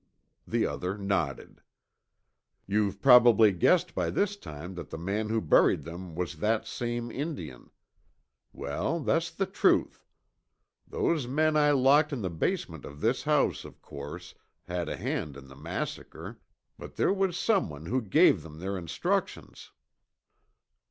The 0.47 0.65
other 0.65 0.97
nodded. 0.97 1.61
"You've 2.65 3.03
probably 3.03 3.51
guessed 3.51 3.93
by 3.93 4.09
this 4.09 4.35
time 4.35 4.73
that 4.73 4.89
the 4.89 4.97
man 4.97 5.29
who 5.29 5.39
buried 5.39 5.83
them 5.83 6.15
was 6.15 6.37
that 6.37 6.65
same 6.65 7.11
Indian. 7.11 7.69
Well, 8.51 8.99
that's 9.01 9.29
the 9.29 9.45
truth. 9.45 10.03
Those 10.87 11.27
men 11.27 11.55
I 11.55 11.69
locked 11.69 12.11
in 12.11 12.23
the 12.23 12.31
basement 12.31 12.83
of 12.83 12.99
this 13.01 13.21
house, 13.25 13.63
of 13.63 13.79
course, 13.83 14.33
had 14.63 14.89
a 14.89 14.97
hand 14.97 15.37
in 15.37 15.47
the 15.49 15.55
massacre, 15.55 16.39
but 16.79 16.95
there 16.95 17.13
was 17.13 17.37
someone 17.37 17.85
who 17.85 18.01
gave 18.01 18.41
them 18.41 18.57
their 18.57 18.79
instructions." 18.79 19.69